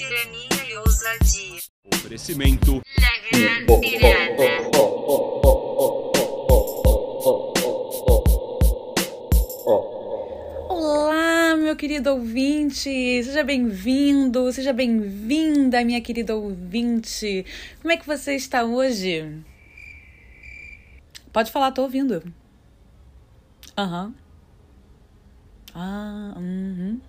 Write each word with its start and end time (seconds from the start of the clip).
tirania 0.00 0.64
e 0.66 0.76
ousadia. 0.78 1.60
Oferecimento. 1.92 2.80
Olá, 10.70 11.54
meu 11.56 11.76
querido 11.76 12.12
ouvinte! 12.12 13.22
Seja 13.24 13.44
bem-vindo, 13.44 14.50
seja 14.52 14.72
bem-vinda, 14.72 15.84
minha 15.84 16.00
querida 16.00 16.34
ouvinte! 16.34 17.44
Como 17.82 17.92
é 17.92 17.98
que 17.98 18.06
você 18.06 18.34
está 18.34 18.64
hoje? 18.64 19.44
Pode 21.30 21.52
falar, 21.52 21.72
tô 21.72 21.82
ouvindo. 21.82 22.22
Aham. 23.76 24.14
Ah, 25.74 26.32
uhum. 26.36 27.00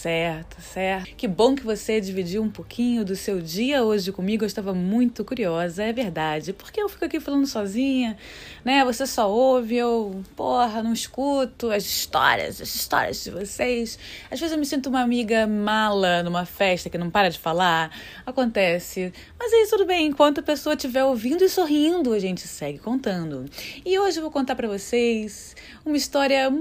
Certo, 0.00 0.62
certo. 0.62 1.16
Que 1.16 1.26
bom 1.26 1.56
que 1.56 1.64
você 1.64 2.00
dividiu 2.00 2.40
um 2.40 2.48
pouquinho 2.48 3.04
do 3.04 3.16
seu 3.16 3.40
dia 3.40 3.82
hoje 3.82 4.12
comigo. 4.12 4.44
Eu 4.44 4.46
estava 4.46 4.72
muito 4.72 5.24
curiosa, 5.24 5.82
é 5.82 5.92
verdade. 5.92 6.52
Porque 6.52 6.80
eu 6.80 6.88
fico 6.88 7.04
aqui 7.04 7.18
falando 7.18 7.48
sozinha, 7.48 8.16
né? 8.64 8.84
Você 8.84 9.04
só 9.08 9.28
ouve, 9.28 9.76
eu, 9.76 10.22
porra, 10.36 10.84
não 10.84 10.92
escuto 10.92 11.72
as 11.72 11.84
histórias, 11.84 12.60
as 12.60 12.72
histórias 12.72 13.24
de 13.24 13.32
vocês. 13.32 13.98
Às 14.30 14.38
vezes 14.38 14.52
eu 14.52 14.58
me 14.60 14.66
sinto 14.66 14.88
uma 14.88 15.00
amiga 15.00 15.48
mala 15.48 16.22
numa 16.22 16.46
festa 16.46 16.88
que 16.88 16.96
não 16.96 17.10
para 17.10 17.28
de 17.28 17.38
falar. 17.40 17.90
Acontece. 18.24 19.12
Mas 19.36 19.52
aí 19.52 19.66
tudo 19.68 19.84
bem, 19.84 20.06
enquanto 20.06 20.38
a 20.38 20.44
pessoa 20.44 20.76
estiver 20.76 21.02
ouvindo 21.02 21.42
e 21.42 21.48
sorrindo, 21.48 22.12
a 22.12 22.20
gente 22.20 22.42
segue 22.42 22.78
contando. 22.78 23.46
E 23.84 23.98
hoje 23.98 24.18
eu 24.18 24.22
vou 24.22 24.30
contar 24.30 24.54
para 24.54 24.68
vocês 24.68 25.56
uma 25.84 25.96
história 25.96 26.52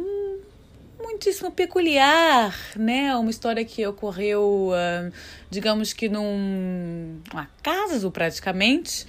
muitíssimo 0.99 1.51
peculiar, 1.51 2.55
né? 2.75 3.15
Uma 3.15 3.29
história 3.29 3.63
que 3.63 3.85
ocorreu, 3.85 4.71
uh, 4.71 5.11
digamos 5.49 5.93
que 5.93 6.09
num 6.09 7.19
um 7.33 7.37
acaso 7.37 8.11
praticamente. 8.11 9.05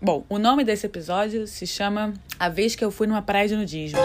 Bom, 0.00 0.24
o 0.28 0.38
nome 0.38 0.64
desse 0.64 0.86
episódio 0.86 1.46
se 1.46 1.66
chama 1.66 2.14
A 2.38 2.48
Vez 2.48 2.74
que 2.74 2.84
Eu 2.84 2.90
Fui 2.90 3.06
numa 3.06 3.22
Praia 3.22 3.48
de 3.48 3.56
Nudismo. 3.56 3.98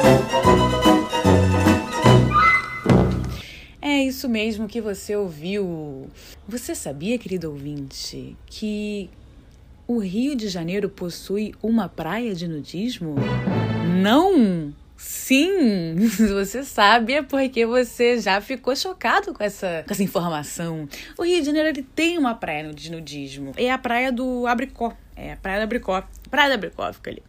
É 3.81 4.03
isso 4.03 4.27
mesmo 4.27 4.67
que 4.67 4.81
você 4.81 5.15
ouviu. 5.15 6.09
Você 6.47 6.73
sabia, 6.73 7.17
querido 7.17 7.49
ouvinte, 7.49 8.35
que 8.45 9.09
o 9.87 9.99
Rio 9.99 10.35
de 10.35 10.47
Janeiro 10.47 10.89
possui 10.89 11.53
uma 11.61 11.89
praia 11.89 12.33
de 12.33 12.47
nudismo? 12.47 13.15
Não! 14.03 14.73
Sim, 14.95 15.95
você 16.33 16.63
sabe 16.63 17.13
é 17.13 17.21
porque 17.21 17.65
você 17.65 18.19
já 18.19 18.39
ficou 18.39 18.75
chocado 18.75 19.33
com 19.33 19.43
essa, 19.43 19.83
com 19.85 19.93
essa 19.93 20.03
informação. 20.03 20.87
O 21.17 21.23
Rio 21.23 21.39
de 21.39 21.45
Janeiro 21.45 21.69
ele 21.69 21.83
tem 21.83 22.17
uma 22.17 22.35
praia 22.35 22.73
de 22.73 22.91
nudismo. 22.91 23.51
É 23.57 23.69
a 23.69 23.77
praia 23.77 24.11
do 24.11 24.47
Abricó. 24.47 24.93
É 25.15 25.33
a 25.33 25.35
praia 25.35 25.59
do 25.59 25.63
Abricó. 25.63 26.03
Praia 26.29 26.49
do 26.49 26.53
Abricó 26.53 26.91
fica 26.93 27.11
ali. 27.11 27.23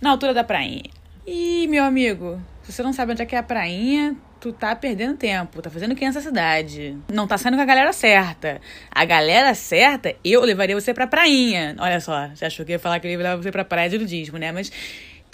Na 0.00 0.10
altura 0.10 0.32
da 0.32 0.42
prainha. 0.42 0.84
E, 1.26 1.66
meu 1.68 1.84
amigo, 1.84 2.40
se 2.62 2.72
você 2.72 2.82
não 2.82 2.92
sabe 2.92 3.12
onde 3.12 3.22
é 3.22 3.26
que 3.26 3.34
é 3.34 3.38
a 3.38 3.42
prainha, 3.42 4.16
tu 4.40 4.52
tá 4.52 4.74
perdendo 4.76 5.16
tempo, 5.16 5.60
tá 5.60 5.68
fazendo 5.68 5.92
o 5.92 5.96
que 5.96 6.04
nessa 6.04 6.20
cidade? 6.20 6.96
Não 7.12 7.26
tá 7.26 7.36
saindo 7.36 7.56
com 7.56 7.62
a 7.62 7.66
galera 7.66 7.92
certa. 7.92 8.60
A 8.90 9.04
galera 9.04 9.54
certa, 9.54 10.14
eu 10.24 10.40
levaria 10.42 10.78
você 10.78 10.94
pra 10.94 11.06
prainha. 11.06 11.74
Olha 11.78 12.00
só, 12.00 12.28
você 12.28 12.44
achou 12.44 12.64
que 12.64 12.72
ia 12.72 12.78
falar 12.78 13.00
que 13.00 13.06
eu 13.06 13.10
ia 13.10 13.18
levar 13.18 13.36
você 13.36 13.50
pra 13.50 13.64
praia 13.64 13.90
de 13.90 13.98
nudismo, 13.98 14.38
né? 14.38 14.52
Mas 14.52 14.70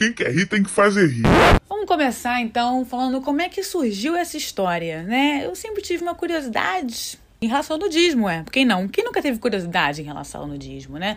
quem 0.03 0.12
quer 0.12 0.33
rir 0.33 0.47
tem 0.47 0.62
que 0.62 0.70
fazer 0.70 1.06
rir. 1.06 1.22
Vamos 1.69 1.86
começar 1.86 2.41
então 2.41 2.84
falando 2.84 3.20
como 3.20 3.41
é 3.41 3.48
que 3.48 3.62
surgiu 3.62 4.17
essa 4.17 4.36
história, 4.36 5.03
né? 5.05 5.42
Eu 5.44 5.55
sempre 5.55 5.81
tive 5.81 6.03
uma 6.03 6.14
curiosidade 6.14 7.19
em 7.41 7.47
relação 7.47 7.77
ao 7.77 7.81
nudismo, 7.81 8.28
é. 8.28 8.44
Quem 8.50 8.64
não? 8.64 8.89
Quem 8.89 9.05
nunca 9.05 9.22
teve 9.22 9.39
curiosidade 9.39 10.03
em 10.03 10.05
relação 10.05 10.43
ao 10.43 10.47
nudismo, 10.49 10.99
né? 10.99 11.16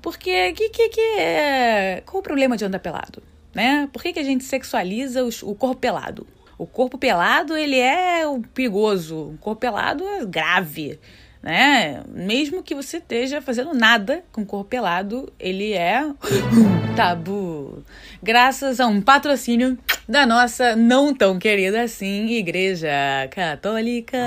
Porque 0.00 0.52
que 0.52 0.70
que 0.70 0.88
que 0.88 1.00
é... 1.00 2.02
qual 2.06 2.20
o 2.20 2.22
problema 2.22 2.56
de 2.56 2.64
andar 2.64 2.78
pelado, 2.78 3.22
né? 3.54 3.88
Por 3.92 4.02
que, 4.02 4.12
que 4.12 4.20
a 4.20 4.24
gente 4.24 4.44
sexualiza 4.44 5.22
os, 5.22 5.42
o 5.42 5.54
corpo 5.54 5.76
pelado? 5.76 6.26
O 6.56 6.66
corpo 6.66 6.96
pelado, 6.96 7.56
ele 7.56 7.78
é 7.78 8.22
perigoso. 8.54 9.16
O 9.16 9.38
corpo 9.38 9.60
pelado 9.60 10.06
é 10.06 10.24
grave 10.24 10.98
né? 11.44 12.02
Mesmo 12.08 12.62
que 12.62 12.74
você 12.74 12.96
esteja 12.96 13.42
fazendo 13.42 13.74
nada 13.74 14.24
com 14.32 14.40
o 14.40 14.46
corpo 14.46 14.64
pelado, 14.64 15.30
ele 15.38 15.74
é 15.74 16.02
um 16.02 16.94
tabu. 16.96 17.84
Graças 18.22 18.80
a 18.80 18.86
um 18.86 19.02
patrocínio 19.02 19.78
da 20.08 20.26
nossa 20.26 20.76
não 20.76 21.14
tão 21.14 21.38
querida 21.38 21.82
assim 21.82 22.26
Igreja 22.28 22.88
Católica 23.30 24.18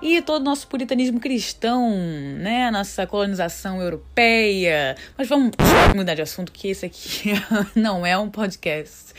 e 0.00 0.22
todo 0.22 0.42
o 0.42 0.44
nosso 0.44 0.66
puritanismo 0.66 1.20
cristão, 1.20 1.90
né? 2.38 2.70
Nossa 2.70 3.06
colonização 3.06 3.80
europeia. 3.80 4.96
Mas 5.16 5.28
vamos 5.28 5.52
mudar 5.94 6.14
de 6.14 6.22
assunto 6.22 6.50
que 6.52 6.68
esse 6.68 6.86
aqui 6.86 7.32
não 7.76 8.04
é 8.06 8.16
um 8.16 8.30
podcast 8.30 9.12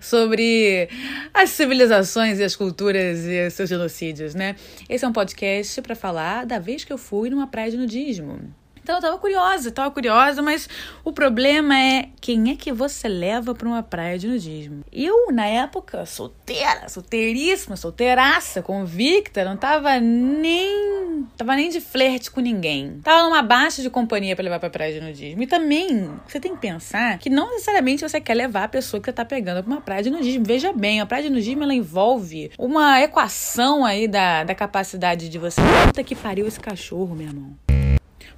sobre 0.00 0.88
as 1.34 1.50
civilizações 1.50 2.38
e 2.38 2.44
as 2.44 2.54
culturas 2.54 3.20
e 3.20 3.50
seus 3.50 3.68
genocídios, 3.68 4.34
né? 4.34 4.54
Esse 4.88 5.04
é 5.04 5.08
um 5.08 5.12
podcast 5.12 5.82
para 5.82 5.94
falar 5.94 6.46
da 6.46 6.58
vez 6.58 6.84
que 6.84 6.92
eu 6.92 6.98
fui 6.98 7.30
numa 7.30 7.46
praia 7.46 7.70
de 7.70 7.76
nudismo. 7.76 8.59
Então 8.82 8.96
eu 8.96 9.00
tava 9.00 9.18
curiosa, 9.18 9.70
tava 9.70 9.90
curiosa, 9.90 10.42
mas 10.42 10.68
o 11.04 11.12
problema 11.12 11.78
é 11.78 12.08
quem 12.20 12.50
é 12.50 12.56
que 12.56 12.72
você 12.72 13.08
leva 13.08 13.54
para 13.54 13.68
uma 13.68 13.82
praia 13.82 14.18
de 14.18 14.26
nudismo? 14.26 14.84
Eu, 14.92 15.32
na 15.32 15.46
época, 15.46 16.04
solteira, 16.06 16.88
solteiríssima, 16.88 17.76
solteiraça, 17.76 18.62
convicta, 18.62 19.44
não 19.44 19.56
tava 19.56 20.00
nem. 20.00 21.26
tava 21.36 21.54
nem 21.56 21.70
de 21.70 21.80
flerte 21.80 22.30
com 22.30 22.40
ninguém. 22.40 23.00
Tava 23.02 23.22
numa 23.24 23.42
baixa 23.42 23.82
de 23.82 23.90
companhia 23.90 24.34
para 24.34 24.44
levar 24.44 24.60
pra 24.60 24.70
praia 24.70 24.94
de 24.94 25.00
nudismo. 25.00 25.42
E 25.42 25.46
também, 25.46 26.10
você 26.26 26.40
tem 26.40 26.54
que 26.54 26.60
pensar 26.60 27.18
que 27.18 27.30
não 27.30 27.50
necessariamente 27.50 28.08
você 28.08 28.20
quer 28.20 28.34
levar 28.34 28.64
a 28.64 28.68
pessoa 28.68 29.00
que 29.00 29.06
você 29.06 29.12
tá 29.12 29.24
pegando 29.24 29.62
pra 29.62 29.72
uma 29.72 29.80
praia 29.80 30.02
de 30.02 30.10
nudismo. 30.10 30.44
Veja 30.44 30.72
bem, 30.72 31.00
a 31.00 31.06
praia 31.06 31.24
de 31.24 31.30
nudismo 31.30 31.62
ela 31.62 31.74
envolve 31.74 32.50
uma 32.58 33.00
equação 33.00 33.84
aí 33.84 34.08
da, 34.08 34.44
da 34.44 34.54
capacidade 34.54 35.28
de 35.28 35.38
você. 35.38 35.60
Puta 35.86 36.02
que 36.02 36.14
pariu 36.14 36.46
esse 36.46 36.60
cachorro, 36.60 37.14
meu 37.14 37.26
irmão. 37.26 37.69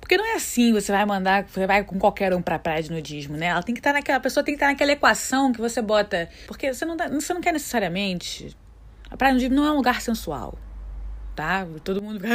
Porque 0.03 0.17
não 0.17 0.27
é 0.27 0.35
assim, 0.35 0.73
você 0.73 0.91
vai 0.91 1.07
mandar, 1.07 1.45
você 1.45 1.65
vai 1.65 1.85
com 1.85 1.97
qualquer 1.97 2.35
um 2.35 2.43
pra 2.43 2.59
praia 2.59 2.83
de 2.83 2.91
nudismo, 2.91 3.37
né? 3.37 3.47
Ela 3.47 3.63
tem 3.63 3.73
que 3.73 3.79
estar 3.79 3.93
naquela, 3.93 4.19
a 4.19 4.21
pessoa 4.21 4.43
tem 4.43 4.53
que 4.53 4.57
estar 4.57 4.67
naquela 4.67 4.91
equação 4.91 5.53
que 5.53 5.61
você 5.61 5.81
bota. 5.81 6.29
Porque 6.49 6.75
você 6.75 6.85
não, 6.85 6.97
dá, 6.97 7.09
você 7.09 7.33
não 7.33 7.41
quer 7.41 7.53
necessariamente. 7.53 8.57
A 9.09 9.17
praia 9.17 9.33
de 9.33 9.37
nudismo 9.37 9.55
não 9.55 9.65
é 9.65 9.71
um 9.71 9.77
lugar 9.77 10.01
sensual. 10.01 10.59
Tá? 11.37 11.65
Todo 11.85 12.03
mundo. 12.03 12.21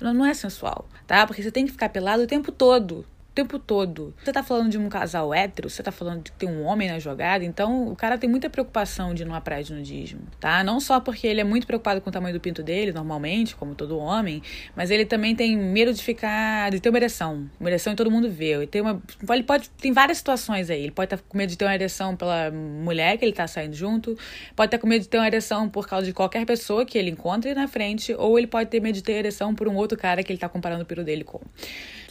Não, 0.00 0.14
não 0.14 0.24
é 0.24 0.32
sensual, 0.32 0.88
tá? 1.04 1.26
Porque 1.26 1.42
você 1.42 1.50
tem 1.50 1.66
que 1.66 1.72
ficar 1.72 1.88
pelado 1.88 2.22
o 2.22 2.26
tempo 2.26 2.52
todo 2.52 3.04
tempo 3.34 3.58
todo. 3.58 4.14
Você 4.22 4.32
tá 4.32 4.42
falando 4.42 4.70
de 4.70 4.78
um 4.78 4.88
casal 4.88 5.32
hétero, 5.32 5.70
você 5.70 5.82
tá 5.82 5.92
falando 5.92 6.24
de 6.24 6.32
ter 6.32 6.46
um 6.46 6.64
homem 6.64 6.88
na 6.88 6.98
jogada, 6.98 7.44
então 7.44 7.88
o 7.88 7.96
cara 7.96 8.18
tem 8.18 8.28
muita 8.28 8.50
preocupação 8.50 9.14
de 9.14 9.22
ir 9.22 9.26
numa 9.26 9.40
praia 9.40 9.62
de 9.62 9.72
nudismo, 9.72 10.20
tá? 10.38 10.62
Não 10.64 10.80
só 10.80 11.00
porque 11.00 11.26
ele 11.26 11.40
é 11.40 11.44
muito 11.44 11.66
preocupado 11.66 12.00
com 12.00 12.10
o 12.10 12.12
tamanho 12.12 12.34
do 12.34 12.40
pinto 12.40 12.62
dele, 12.62 12.92
normalmente, 12.92 13.54
como 13.54 13.74
todo 13.74 13.98
homem, 13.98 14.42
mas 14.74 14.90
ele 14.90 15.04
também 15.04 15.34
tem 15.34 15.56
medo 15.56 15.92
de 15.92 16.02
ficar, 16.02 16.70
de 16.70 16.80
ter 16.80 16.88
uma 16.88 16.98
ereção. 16.98 17.48
Uma 17.58 17.68
ereção 17.70 17.92
e 17.92 17.96
todo 17.96 18.10
mundo 18.10 18.30
vê. 18.30 18.54
Ele 18.54 18.66
tem 18.66 18.80
uma. 18.80 19.00
Ele 19.30 19.42
pode. 19.42 19.70
Tem 19.70 19.92
várias 19.92 20.18
situações 20.18 20.70
aí. 20.70 20.82
Ele 20.82 20.90
pode 20.90 21.06
estar 21.06 21.16
tá 21.16 21.22
com 21.28 21.38
medo 21.38 21.50
de 21.50 21.58
ter 21.58 21.64
uma 21.64 21.74
ereção 21.74 22.16
pela 22.16 22.50
mulher 22.50 23.16
que 23.16 23.24
ele 23.24 23.32
tá 23.32 23.46
saindo 23.46 23.74
junto, 23.74 24.16
pode 24.56 24.68
estar 24.68 24.78
tá 24.78 24.78
com 24.78 24.86
medo 24.86 25.02
de 25.02 25.08
ter 25.08 25.18
uma 25.18 25.26
ereção 25.26 25.68
por 25.68 25.86
causa 25.86 26.06
de 26.06 26.12
qualquer 26.12 26.44
pessoa 26.44 26.84
que 26.84 26.98
ele 26.98 27.10
encontre 27.10 27.54
na 27.54 27.68
frente, 27.68 28.14
ou 28.14 28.38
ele 28.38 28.46
pode 28.46 28.68
ter 28.70 28.80
medo 28.80 28.94
de 28.94 29.02
ter 29.02 29.12
ereção 29.12 29.54
por 29.54 29.68
um 29.68 29.76
outro 29.76 29.96
cara 29.96 30.22
que 30.22 30.32
ele 30.32 30.38
tá 30.38 30.48
comparando 30.48 30.82
o 30.82 30.86
piro 30.86 31.04
dele 31.04 31.24
com. 31.24 31.40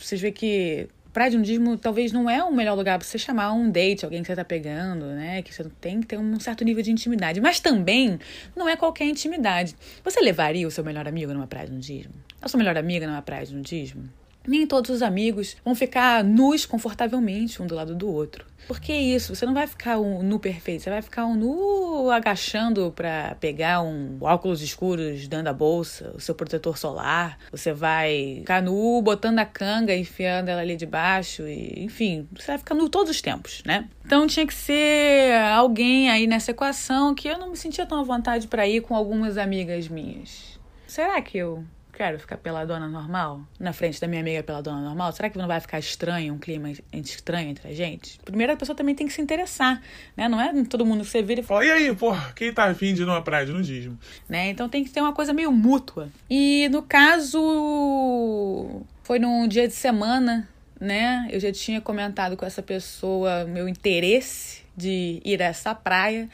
Vocês 0.02 0.20
veem 0.22 0.34
que 0.34 0.88
praia 1.12 1.32
de 1.32 1.38
nudismo 1.38 1.78
talvez 1.78 2.12
não 2.12 2.30
é 2.30 2.44
o 2.44 2.52
melhor 2.52 2.76
lugar 2.76 2.98
para 2.98 3.08
você 3.08 3.18
chamar 3.18 3.52
um 3.52 3.70
date, 3.70 4.06
alguém 4.06 4.22
que 4.22 4.28
você 4.28 4.36
tá 4.36 4.46
pegando, 4.46 5.06
né? 5.08 5.42
Que 5.42 5.54
você 5.54 5.66
tem 5.82 6.02
que 6.02 6.08
ter 6.08 6.18
um 6.18 6.40
certo 6.40 6.64
nível 6.64 6.84
de 6.84 6.92
intimidade. 6.92 7.42
Mas 7.42 7.60
também 7.60 8.19
não 8.56 8.68
é 8.69 8.75
qualquer 8.75 9.06
intimidade. 9.06 9.75
Você 10.04 10.19
levaria 10.22 10.68
o 10.68 10.72
seu 10.72 10.84
melhor 10.84 11.07
amigo 11.07 11.34
numa 11.34 11.48
praia 11.48 11.68
de 11.68 11.74
nudismo? 11.74 12.13
A 12.42 12.48
sua 12.48 12.57
melhor 12.57 12.78
amiga 12.78 13.06
numa 13.07 13.22
praia 13.22 13.46
de 13.46 13.56
nudismo? 13.56 14.10
Nem 14.50 14.66
todos 14.66 14.90
os 14.90 15.04
amigos 15.04 15.56
vão 15.63 15.75
ficar 15.75 16.24
nus 16.24 16.66
confortavelmente 16.66 17.62
um 17.62 17.68
do 17.68 17.75
lado 17.75 17.94
do 17.94 18.12
outro. 18.12 18.48
Por 18.68 18.80
que 18.80 18.92
isso? 18.92 19.36
Você 19.36 19.46
não 19.46 19.54
vai 19.54 19.68
ficar 19.68 20.00
um 20.00 20.24
nu 20.24 20.40
perfeito, 20.40 20.81
você 20.81 20.90
vai 20.90 21.04
ficar 21.04 21.28
um 21.28 21.36
nu 21.36 22.10
agachando 22.10 22.92
para 22.96 23.36
pegar 23.40 23.84
um 23.84 24.18
óculos 24.19 24.63
escuros 24.63 25.28
dentro 25.28 25.46
da 25.46 25.54
bolsa, 25.54 26.12
o 26.16 26.19
seu 26.19 26.34
protetor 26.34 26.80
solar. 26.80 27.38
Você 27.51 27.72
vai 27.72 28.38
ficar 28.40 28.63
nu 28.63 29.00
botando 29.04 29.38
a 29.38 29.46
canga, 29.46 29.96
enfiando 29.96 30.50
ela 30.50 30.62
ali 30.62 30.75
debaixo 30.75 31.48
e, 31.48 31.84
enfim, 31.84 32.28
você 32.36 32.48
vai 32.48 32.57
ficar 32.57 32.74
nu 32.74 32.90
todos 32.90 33.12
os 33.12 33.22
tempos, 33.22 33.62
né? 33.68 33.88
Então 34.04 34.25
tinha 34.25 34.48
que 34.48 34.54
ser 34.54 35.36
alguém 35.54 36.10
aí 36.10 36.25
nessa 36.25 36.50
equação 36.50 37.13
que 37.13 37.28
eu 37.28 37.38
não 37.38 37.52
me 37.52 37.57
sentia 37.57 37.86
tão 37.86 38.00
à 38.00 38.04
vontade 38.04 38.48
para 38.48 38.68
ir 38.68 38.81
com 38.81 38.95
algumas 38.95 39.38
amigas 39.38 39.88
minhas. 39.88 40.60
Será 40.88 41.22
que 41.22 41.38
eu 41.38 41.63
quero 42.00 42.18
ficar 42.18 42.38
peladona 42.38 42.88
normal? 42.88 43.42
Na 43.60 43.74
frente 43.74 44.00
da 44.00 44.07
minha 44.07 44.22
amiga 44.22 44.42
peladona 44.42 44.80
normal? 44.80 45.12
Será 45.12 45.30
que 45.30 45.38
não 45.38 45.48
vai 45.48 45.60
ficar 45.60 45.80
estranho, 45.80 46.34
um 46.34 46.38
clima 46.38 46.72
estranho 46.94 47.50
entre 47.50 47.68
a 47.68 47.74
gente? 47.74 48.18
Primeiro, 48.24 48.54
a 48.54 48.56
pessoa 48.56 48.74
também 48.74 48.96
tem 48.96 49.06
que 49.06 49.12
se 49.12 49.22
interessar, 49.22 49.81
né? 50.16 50.30
Não 50.30 50.40
é 50.40 50.63
todo 50.63 50.86
mundo 50.86 51.01
que 51.01 51.10
você 51.10 51.22
vira 51.22 51.42
e 51.42 51.44
fala, 51.44 51.66
e 51.66 51.69
aí, 51.69 51.94
porra, 51.94 52.31
quem 52.34 52.54
tá 52.54 52.69
afim 52.69 52.94
de 52.94 53.01
ir 53.01 53.06
numa 53.06 53.22
praia 53.22 53.46
de 53.46 53.51
nudismo? 53.51 54.00
Né? 54.30 54.50
Então 54.50 54.69
tem 54.69 54.81
que 54.81 54.90
ter 54.90 55.01
uma 55.01 55.12
coisa 55.12 55.34
meio 55.34 55.51
mútua. 55.51 56.07
E 56.30 56.69
no 56.72 56.81
caso, 56.81 58.81
foi 59.04 59.19
num 59.19 59.45
dia 59.45 59.68
de 59.68 59.74
semana, 59.74 60.48
né? 60.80 61.28
Eu 61.30 61.40
já 61.42 61.52
tinha 61.52 61.81
comentado 61.81 62.38
com 62.38 62.45
essa 62.45 62.63
pessoa 62.63 63.44
meu 63.44 63.68
interesse 63.68 64.62
de 64.74 65.22
ir 65.25 65.44
a 65.44 65.48
essa 65.48 65.75
praia. 65.75 66.30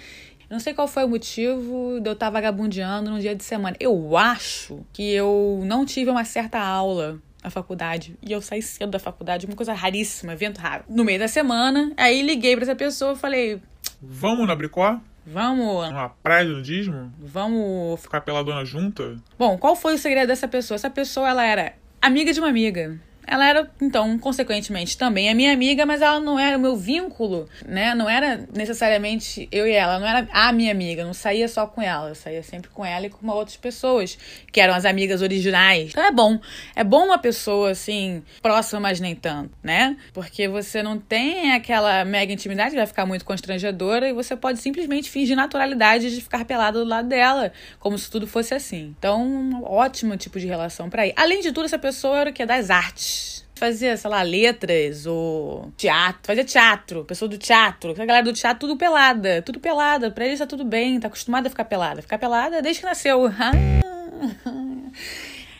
Não 0.49 0.59
sei 0.59 0.73
qual 0.73 0.87
foi 0.87 1.03
o 1.03 1.09
motivo 1.09 1.99
de 2.01 2.09
eu 2.09 2.13
estar 2.13 2.29
vagabundeando 2.29 3.09
num 3.09 3.19
dia 3.19 3.35
de 3.35 3.43
semana. 3.43 3.75
Eu 3.79 4.15
acho 4.17 4.85
que 4.93 5.11
eu 5.11 5.61
não 5.65 5.85
tive 5.85 6.09
uma 6.11 6.23
certa 6.23 6.59
aula 6.59 7.19
na 7.43 7.49
faculdade. 7.49 8.17
E 8.21 8.31
eu 8.31 8.41
saí 8.41 8.61
cedo 8.61 8.91
da 8.91 8.99
faculdade, 8.99 9.45
uma 9.45 9.55
coisa 9.55 9.73
raríssima, 9.73 10.33
evento 10.33 10.57
raro. 10.57 10.83
No 10.89 11.03
meio 11.03 11.19
da 11.19 11.27
semana, 11.27 11.91
aí 11.95 12.21
liguei 12.21 12.55
para 12.55 12.65
essa 12.65 12.75
pessoa 12.75 13.13
e 13.13 13.15
falei: 13.15 13.61
Vamos 14.01 14.47
na 14.47 14.55
Bricó? 14.55 14.99
Vamos. 15.25 15.89
Numa 15.89 16.09
praia 16.09 16.45
de 16.45 16.51
nudismo? 16.51 17.11
Vamos. 17.19 18.01
Ficar 18.01 18.21
pela 18.21 18.43
dona 18.43 18.63
junta? 18.63 19.17
Bom, 19.37 19.57
qual 19.57 19.75
foi 19.75 19.95
o 19.95 19.97
segredo 19.97 20.27
dessa 20.27 20.47
pessoa? 20.47 20.75
Essa 20.75 20.89
pessoa, 20.89 21.27
ela 21.27 21.43
era 21.43 21.73
amiga 22.01 22.31
de 22.31 22.39
uma 22.39 22.49
amiga. 22.49 22.99
Ela 23.27 23.47
era, 23.47 23.71
então, 23.81 24.17
consequentemente, 24.19 24.97
também 24.97 25.29
a 25.29 25.35
minha 25.35 25.51
amiga, 25.51 25.85
mas 25.85 26.01
ela 26.01 26.19
não 26.19 26.37
era 26.37 26.57
o 26.57 26.59
meu 26.59 26.75
vínculo, 26.75 27.49
né? 27.65 27.95
Não 27.95 28.09
era 28.09 28.47
necessariamente 28.53 29.47
eu 29.51 29.67
e 29.67 29.71
ela, 29.71 29.99
não 29.99 30.07
era 30.07 30.27
a 30.31 30.51
minha 30.51 30.71
amiga, 30.71 31.03
não 31.03 31.13
saía 31.13 31.47
só 31.47 31.65
com 31.65 31.81
ela, 31.81 32.09
eu 32.09 32.15
saía 32.15 32.43
sempre 32.43 32.69
com 32.69 32.85
ela 32.85 33.07
e 33.07 33.09
com 33.09 33.27
outras 33.27 33.57
pessoas, 33.57 34.17
que 34.51 34.61
eram 34.61 34.73
as 34.73 34.85
amigas 34.85 35.21
originais. 35.21 35.89
Então 35.91 36.03
é 36.03 36.11
bom. 36.11 36.39
É 36.75 36.83
bom 36.83 37.05
uma 37.05 37.17
pessoa, 37.17 37.71
assim, 37.71 38.23
próxima, 38.41 38.79
mas 38.79 38.99
nem 38.99 39.15
tanto, 39.15 39.51
né? 39.63 39.97
Porque 40.13 40.47
você 40.47 40.83
não 40.83 40.99
tem 40.99 41.53
aquela 41.53 42.05
mega 42.05 42.31
intimidade, 42.31 42.71
que 42.71 42.77
vai 42.77 42.87
ficar 42.87 43.05
muito 43.05 43.25
constrangedora, 43.25 44.07
e 44.07 44.13
você 44.13 44.35
pode 44.35 44.59
simplesmente 44.59 45.09
fingir 45.09 45.35
naturalidade 45.35 46.13
de 46.13 46.21
ficar 46.21 46.45
pelado 46.45 46.83
do 46.83 46.89
lado 46.89 47.07
dela, 47.07 47.51
como 47.79 47.97
se 47.97 48.09
tudo 48.09 48.27
fosse 48.27 48.53
assim. 48.53 48.93
Então, 48.97 49.25
um 49.25 49.63
ótimo 49.63 50.15
tipo 50.15 50.39
de 50.39 50.45
relação 50.45 50.89
para 50.89 51.07
ir. 51.07 51.13
Além 51.15 51.41
de 51.41 51.51
tudo, 51.51 51.65
essa 51.65 51.79
pessoa 51.79 52.19
era 52.19 52.29
o 52.29 52.33
que? 52.33 52.45
Das 52.45 52.69
artes 52.69 53.14
fazia, 53.55 53.95
sei 53.97 54.09
lá, 54.09 54.21
letras 54.21 55.05
ou 55.05 55.71
teatro, 55.77 56.21
fazia 56.23 56.43
teatro, 56.43 57.05
pessoa 57.05 57.29
do 57.29 57.37
teatro, 57.37 57.91
a 57.91 58.05
galera 58.05 58.23
do 58.23 58.33
teatro 58.33 58.67
tudo 58.67 58.77
pelada, 58.77 59.41
tudo 59.41 59.59
pelada, 59.59 60.11
pra 60.11 60.25
eles 60.25 60.39
tá 60.39 60.45
tudo 60.45 60.65
bem, 60.65 60.99
tá 60.99 61.07
acostumada 61.07 61.47
a 61.47 61.49
ficar 61.49 61.65
pelada, 61.65 62.01
ficar 62.01 62.17
pelada 62.17 62.61
desde 62.61 62.81
que 62.81 62.87
nasceu. 62.87 63.31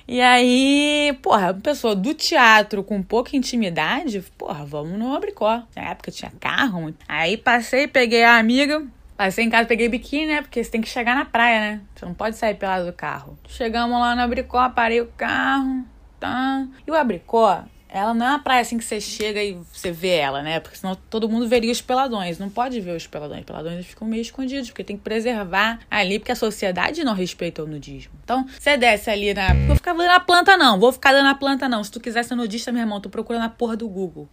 E 0.08 0.22
aí, 0.22 1.18
porra, 1.24 1.52
pessoa 1.52 1.96
do 1.96 2.14
teatro 2.14 2.84
com 2.84 3.02
pouca 3.02 3.36
intimidade, 3.36 4.22
porra, 4.38 4.64
vamos 4.64 5.00
no 5.00 5.16
abricó. 5.16 5.64
Na 5.76 5.90
época 5.90 6.12
tinha 6.12 6.32
carro. 6.40 6.94
Aí 7.08 7.36
passei, 7.38 7.88
peguei 7.88 8.24
a 8.24 8.38
amiga, 8.38 8.86
Passei 9.18 9.46
em 9.46 9.50
casa, 9.50 9.66
peguei 9.66 9.88
biquíni, 9.88 10.28
né? 10.28 10.42
Porque 10.42 10.62
você 10.62 10.70
tem 10.70 10.82
que 10.82 10.90
chegar 10.90 11.16
na 11.16 11.24
praia, 11.24 11.60
né? 11.60 11.82
Você 11.96 12.06
não 12.06 12.14
pode 12.14 12.36
sair 12.36 12.56
pelado 12.56 12.86
do 12.86 12.92
carro. 12.92 13.38
Chegamos 13.48 13.98
lá 13.98 14.14
no 14.14 14.22
abricó, 14.22 14.70
parei 14.70 15.00
o 15.00 15.08
carro, 15.08 15.86
tá? 16.26 16.68
E 16.86 16.92
o 16.92 16.96
abricó 16.96 17.64
ela 17.96 18.14
não 18.14 18.26
é 18.26 18.30
uma 18.32 18.40
praia 18.40 18.62
assim 18.62 18.78
que 18.78 18.84
você 18.84 19.00
chega 19.00 19.42
e 19.42 19.54
você 19.72 19.90
vê 19.90 20.10
ela, 20.10 20.42
né? 20.42 20.60
Porque 20.60 20.76
senão 20.76 20.96
todo 21.10 21.30
mundo 21.30 21.48
veria 21.48 21.72
os 21.72 21.82
peladões. 21.82 22.38
Não 22.38 22.50
pode 22.50 22.82
ver 22.82 22.94
os 22.94 23.08
peladões. 23.08 23.40
Os 23.40 23.46
peladões 23.46 23.86
ficam 23.86 24.06
meio 24.06 24.22
escondidos, 24.22 24.70
porque 24.70 24.84
tem 24.84 24.98
que 24.98 25.04
preservar 25.04 25.80
ali, 25.90 26.20
porque 26.20 26.34
a 26.34 26.36
sociedade 26.36 27.06
não 27.06 27.14
respeita 27.14 27.64
o 27.64 27.66
nudismo. 27.66 28.12
Então, 28.22 28.46
você 28.60 28.76
desce 28.76 29.10
ali 29.10 29.34
na. 29.34 29.54
Vou 29.66 29.78
ficar 29.78 29.94
dando 29.94 30.12
a 30.12 30.20
planta, 30.20 30.58
não. 30.58 30.78
Vou 30.78 30.92
ficar 30.92 31.14
dando 31.14 31.30
a 31.30 31.36
planta, 31.36 31.70
não. 31.70 31.82
Se 31.86 31.90
tu 31.90 32.02
quiser 32.02 32.26
ser 32.26 32.36
nudista, 32.36 32.70
meu 32.70 32.82
irmão, 32.82 33.00
tu 33.00 33.10
procura 33.10 33.40
na 33.40 33.48
porra 33.48 33.78
do 33.78 33.88
Google, 33.88 34.28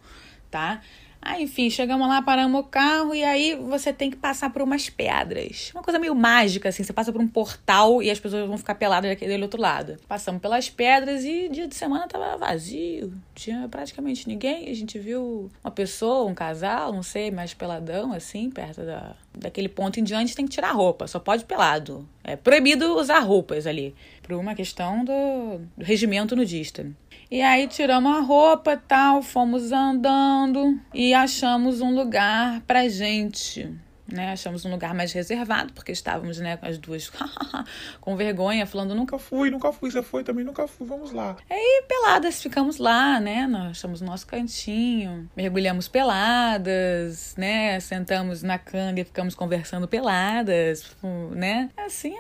tá? 0.51 0.81
Aí, 1.25 1.45
enfim, 1.45 1.71
chegamos 1.71 2.09
lá, 2.09 2.21
paramos 2.21 2.61
o 2.61 2.65
carro 2.65 3.15
e 3.15 3.23
aí 3.23 3.55
você 3.55 3.93
tem 3.93 4.11
que 4.11 4.17
passar 4.17 4.51
por 4.53 4.61
umas 4.61 4.91
pedras. 4.91 5.71
Uma 5.73 5.83
coisa 5.83 5.97
meio 5.97 6.17
mágica, 6.17 6.69
assim. 6.69 6.83
Você 6.83 6.93
passa 6.93 7.13
por 7.13 7.21
um 7.21 7.29
portal 7.29 8.03
e 8.03 8.11
as 8.11 8.19
pessoas 8.19 8.49
vão 8.49 8.59
ficar 8.59 8.75
peladas 8.75 9.09
daquele 9.09 9.41
outro 9.41 9.61
lado. 9.61 9.97
Passamos 10.09 10.43
pelas 10.43 10.69
pedras 10.69 11.25
e 11.25 11.49
dia 11.49 11.69
de 11.69 11.77
semana 11.77 12.09
tava 12.09 12.37
vazio. 12.37 13.13
Tinha 13.35 13.69
praticamente 13.69 14.29
ninguém. 14.29 14.69
A 14.69 14.75
gente 14.75 14.99
viu 14.99 15.51
uma 15.65 15.71
pessoa, 15.71 16.31
um 16.31 16.35
casal, 16.35 16.93
não 16.93 17.03
sei, 17.03 17.31
mais 17.31 17.55
peladão, 17.55 18.13
assim, 18.13 18.51
perto 18.51 18.83
da, 18.83 19.15
daquele 19.35 19.69
ponto 19.69 19.99
em 19.99 20.05
diante 20.05 20.35
tem 20.35 20.47
que 20.47 20.53
tirar 20.53 20.73
roupa. 20.73 21.07
Só 21.07 21.19
pode 21.19 21.45
pelado. 21.45 22.07
É 22.23 22.37
proibido 22.37 22.97
usar 22.97 23.21
roupas 23.21 23.67
ali. 23.67 23.95
Por 24.23 24.35
uma 24.35 24.55
questão 24.55 25.05
do, 25.05 25.61
do 25.77 25.85
regimento 25.85 26.37
nudista. 26.37 26.87
E 27.31 27.41
aí 27.41 27.67
tiramos 27.67 28.15
a 28.15 28.21
roupa 28.21 28.77
tal, 28.77 29.23
fomos 29.23 29.73
andando 29.73 30.79
e 30.93 31.15
achamos 31.15 31.81
um 31.81 31.95
lugar 31.95 32.61
pra 32.67 32.89
gente. 32.89 33.71
Né, 34.13 34.33
achamos 34.33 34.65
um 34.65 34.71
lugar 34.71 34.95
mais 34.95 35.13
reservado, 35.13 35.73
porque 35.73 35.91
estávamos, 35.91 36.39
né, 36.39 36.59
as 36.61 36.77
duas 36.77 37.11
com 38.01 38.15
vergonha, 38.15 38.67
falando, 38.67 38.95
nunca 38.95 39.19
fui, 39.19 39.51
nunca 39.51 39.73
fui, 39.73 39.91
você 39.91 40.03
foi 40.03 40.23
também, 40.23 40.45
nunca 40.45 40.69
fui, 40.69 40.87
vamos 40.87 41.13
lá. 41.13 41.37
Aí, 41.49 41.85
peladas, 41.89 42.43
ficamos 42.43 42.77
lá, 42.77 43.19
né, 43.19 43.47
nós 43.47 43.71
achamos 43.71 44.03
o 44.03 44.05
nosso 44.05 44.27
cantinho, 44.27 45.31
mergulhamos 45.35 45.89
peladas, 45.89 47.35
né, 47.39 47.81
sentamos 47.81 48.43
na 48.43 48.59
canga 48.59 49.01
e 49.01 49.05
ficamos 49.05 49.35
conversando 49.35 49.89
peladas, 49.89 50.95
né, 51.35 51.71
assim 51.79 52.15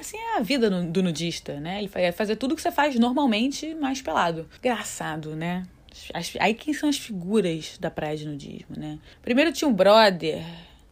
assim 0.00 0.16
é 0.18 0.36
a 0.36 0.40
vida 0.40 0.68
do 0.68 1.02
nudista, 1.02 1.58
né? 1.58 1.78
Ele 1.78 1.88
vai 1.88 2.12
fazer 2.12 2.36
tudo 2.36 2.54
que 2.54 2.62
você 2.62 2.70
faz 2.70 2.98
normalmente, 2.98 3.74
mais 3.74 4.02
pelado. 4.02 4.48
Engraçado, 4.58 5.34
né? 5.34 5.66
As, 6.12 6.32
aí 6.38 6.54
quem 6.54 6.74
são 6.74 6.88
as 6.88 6.98
figuras 6.98 7.78
da 7.78 7.90
praia 7.90 8.16
de 8.16 8.26
nudismo, 8.26 8.76
né? 8.76 8.98
Primeiro 9.22 9.52
tinha 9.52 9.68
um 9.68 9.72
brother 9.72 10.44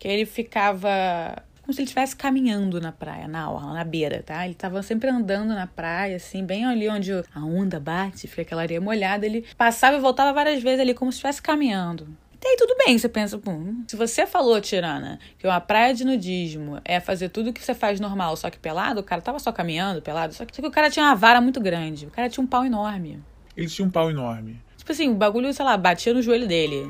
que 0.05 0.09
ele 0.09 0.27
ficava 0.27 1.43
como 1.63 1.73
se 1.73 1.81
ele 1.81 1.87
estivesse 1.87 2.15
caminhando 2.15 2.79
na 2.79 2.93
praia, 2.93 3.27
na 3.27 3.51
orla, 3.51 3.73
na 3.73 3.85
beira, 3.85 4.23
tá? 4.23 4.45
Ele 4.45 4.53
estava 4.53 4.83
sempre 4.83 5.09
andando 5.09 5.55
na 5.55 5.67
praia, 5.67 6.17
assim, 6.17 6.45
bem 6.45 6.67
ali 6.67 6.87
onde 6.91 7.11
a 7.11 7.41
onda 7.41 7.81
bate, 7.81 8.29
fica 8.29 8.43
aquela 8.43 8.61
areia 8.61 8.83
molhada. 8.83 9.25
Ele 9.25 9.47
passava 9.57 9.97
e 9.97 10.01
voltava 10.01 10.31
várias 10.35 10.63
vezes 10.63 10.79
ali, 10.79 10.93
como 10.93 11.11
se 11.11 11.17
estivesse 11.17 11.41
caminhando. 11.41 12.07
E 12.45 12.47
aí 12.47 12.57
tudo 12.59 12.77
bem, 12.85 12.99
você 12.99 13.09
pensa, 13.09 13.39
pum, 13.39 13.83
se 13.89 13.97
você 13.97 14.27
falou, 14.27 14.61
Tirana, 14.61 15.19
que 15.39 15.47
uma 15.47 15.59
praia 15.59 15.95
de 15.95 16.05
nudismo 16.05 16.79
é 16.85 17.01
fazer 17.01 17.31
tudo 17.31 17.51
que 17.51 17.65
você 17.65 17.73
faz 17.73 17.99
normal, 17.99 18.37
só 18.37 18.51
que 18.51 18.59
pelado, 18.59 19.01
o 19.01 19.03
cara 19.03 19.23
tava 19.23 19.39
só 19.39 19.51
caminhando, 19.51 20.03
pelado, 20.03 20.35
só 20.35 20.45
que, 20.45 20.55
só 20.55 20.61
que 20.61 20.69
o 20.69 20.71
cara 20.71 20.91
tinha 20.91 21.07
uma 21.07 21.15
vara 21.15 21.41
muito 21.41 21.63
grande, 21.63 22.05
o 22.05 22.11
cara 22.11 22.29
tinha 22.29 22.45
um 22.45 22.47
pau 22.47 22.67
enorme. 22.67 23.23
Ele 23.57 23.69
tinha 23.69 23.89
um 23.89 23.91
pau 23.91 24.11
enorme. 24.11 24.61
Tipo 24.77 24.93
assim, 24.93 25.09
o 25.09 25.15
bagulho, 25.15 25.51
sei 25.55 25.65
lá, 25.65 25.79
batia 25.79 26.13
no 26.13 26.21
joelho 26.21 26.47
dele. 26.47 26.87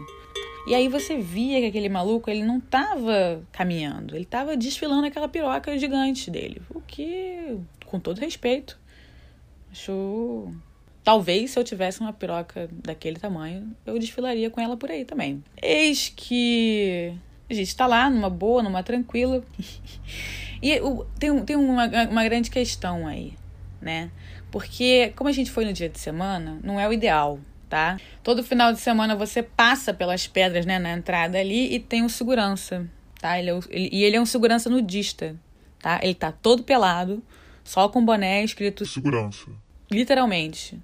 E 0.66 0.75
aí 0.75 0.88
você 0.88 1.19
via 1.19 1.61
que 1.61 1.66
aquele 1.66 1.88
maluco, 1.88 2.31
ele 2.31 2.43
não 2.43 2.58
tava 2.58 3.43
caminhando, 3.52 4.16
ele 4.16 4.25
tava 4.25 4.56
desfilando 4.56 5.06
aquela 5.06 5.28
piroca 5.28 5.78
gigante 5.78 6.31
dele. 6.31 6.62
O 6.70 6.81
que, 6.81 7.58
com 7.84 8.00
todo 8.00 8.19
respeito, 8.19 8.79
achou 9.70 10.50
Talvez 11.05 11.50
se 11.50 11.58
eu 11.58 11.62
tivesse 11.62 12.00
uma 12.00 12.15
piroca 12.15 12.67
daquele 12.82 13.19
tamanho, 13.19 13.77
eu 13.84 13.98
desfilaria 13.98 14.48
com 14.48 14.58
ela 14.58 14.74
por 14.74 14.91
aí 14.91 15.05
também. 15.05 15.44
Eis 15.60 16.10
que 16.17 17.12
a 17.48 17.53
gente 17.53 17.77
tá 17.77 17.86
lá, 17.86 18.08
numa 18.08 18.31
boa, 18.31 18.62
numa 18.62 18.82
tranquila. 18.82 19.44
e 20.62 20.81
tem, 21.19 21.44
tem 21.44 21.56
uma, 21.56 21.86
uma 22.08 22.24
grande 22.24 22.50
questão 22.50 23.06
aí, 23.06 23.34
né? 23.82 24.10
Porque, 24.50 25.12
como 25.15 25.29
a 25.29 25.32
gente 25.32 25.50
foi 25.50 25.67
no 25.67 25.74
dia 25.74 25.91
de 25.91 26.00
semana, 26.00 26.58
não 26.65 26.81
é 26.81 26.89
o 26.89 26.93
ideal, 26.93 27.39
tá? 27.69 27.99
Todo 28.23 28.43
final 28.43 28.73
de 28.73 28.81
semana 28.81 29.15
você 29.15 29.43
passa 29.43 29.93
pelas 29.93 30.27
pedras, 30.27 30.67
né, 30.67 30.79
na 30.79 30.93
entrada 30.93 31.39
ali 31.39 31.75
e 31.75 31.81
tem 31.81 32.03
um 32.03 32.09
segurança, 32.09 32.87
tá? 33.21 33.39
Ele, 33.39 33.51
é 33.51 33.55
o, 33.55 33.61
ele 33.69 33.89
e 33.93 34.05
ele 34.05 34.17
é 34.17 34.21
um 34.21 34.27
segurança 34.27 34.71
nudista, 34.71 35.37
tá? 35.81 36.01
Ele 36.03 36.15
tá 36.15 36.33
todo 36.33 36.63
pelado, 36.63 37.23
só 37.63 37.89
com 37.89 38.05
boné 38.05 38.44
escrito 38.44 38.85
segurança. 38.87 39.51
Literalmente. 39.91 40.81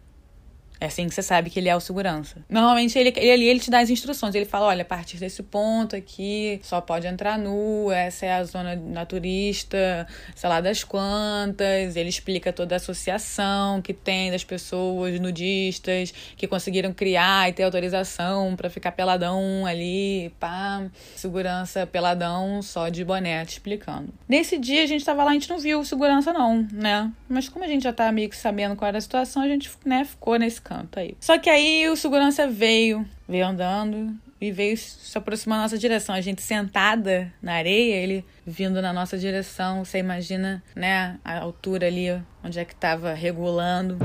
É 0.81 0.87
assim 0.87 1.07
que 1.07 1.15
você 1.15 1.23
sabe 1.23 1.51
que 1.51 1.61
ele 1.61 1.69
é 1.69 1.77
o 1.77 1.81
segurança. 1.81 2.43
Normalmente 2.49 2.99
ele, 2.99 3.13
ele, 3.17 3.45
ele 3.45 3.61
te 3.61 3.71
dá 3.71 3.81
as 3.81 3.91
instruções. 3.91 4.35
Ele 4.35 4.47
fala: 4.47 4.67
olha, 4.67 4.81
a 4.81 4.85
partir 4.85 5.19
desse 5.19 5.43
ponto 5.43 5.95
aqui 5.95 6.59
só 6.63 6.81
pode 6.81 7.07
entrar 7.07 7.39
nu, 7.39 7.93
essa 7.93 8.25
é 8.25 8.33
a 8.33 8.45
zona 8.45 8.75
naturista, 8.75 10.07
sei 10.35 10.49
lá 10.49 10.61
das 10.63 10.83
quantas. 10.83 11.97
Ele 11.97 12.09
explica 12.09 12.51
toda 12.51 12.75
a 12.75 12.77
associação 12.77 13.83
que 13.83 13.93
tem 13.93 14.31
das 14.31 14.43
pessoas 14.43 15.21
nudistas 15.21 16.15
que 16.35 16.47
conseguiram 16.47 16.95
criar 16.95 17.51
e 17.51 17.53
ter 17.53 17.65
autorização 17.65 18.57
para 18.57 18.71
ficar 18.71 18.93
peladão 18.93 19.67
ali, 19.67 20.33
pá. 20.41 20.83
Segurança 21.15 21.87
peladão 21.87 22.63
só 22.63 22.89
de 22.89 23.05
boné, 23.05 23.45
te 23.45 23.53
explicando. 23.53 24.09
Nesse 24.27 24.57
dia 24.57 24.83
a 24.83 24.87
gente 24.87 25.05
tava 25.05 25.25
lá, 25.25 25.31
a 25.31 25.35
gente 25.35 25.51
não 25.51 25.59
viu 25.59 25.85
segurança, 25.85 26.33
não, 26.33 26.67
né? 26.73 27.13
Mas 27.29 27.51
como 27.51 27.67
a 27.67 27.69
gente 27.69 27.83
já 27.83 27.93
tá 27.93 28.11
meio 28.11 28.31
que 28.31 28.37
sabendo 28.37 28.77
qual 28.77 28.89
era 28.89 28.97
a 28.97 29.01
situação, 29.01 29.43
a 29.43 29.49
gente, 29.49 29.71
né, 29.85 30.05
ficou 30.05 30.37
nesse 30.39 30.61
canto 30.71 31.01
aí. 31.01 31.17
Só 31.19 31.37
que 31.37 31.51
aí 31.51 31.89
o 31.89 31.97
segurança 31.97 32.47
veio, 32.47 33.05
veio 33.29 33.45
andando 33.45 34.17
e 34.41 34.53
veio 34.53 34.77
se 34.77 35.19
aproximar 35.19 35.59
da 35.59 35.63
nossa 35.65 35.77
direção. 35.77 36.15
A 36.15 36.21
gente 36.21 36.41
sentada 36.41 37.33
na 37.43 37.55
areia, 37.55 37.97
ele 37.97 38.25
vindo 38.47 38.81
na 38.81 38.93
nossa 38.93 39.19
direção. 39.19 39.85
Você 39.85 39.99
imagina, 39.99 40.63
né, 40.77 41.19
a 41.25 41.41
altura 41.41 41.89
ali, 41.89 42.07
onde 42.45 42.61
é 42.61 42.65
que 42.65 42.75
tava 42.75 43.13
regulando. 43.13 43.99